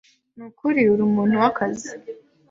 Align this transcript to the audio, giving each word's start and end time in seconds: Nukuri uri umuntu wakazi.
Nukuri 0.35 0.81
uri 0.93 1.01
umuntu 1.09 1.35
wakazi. 1.43 1.89